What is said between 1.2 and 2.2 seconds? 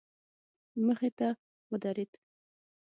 يې ودرېد.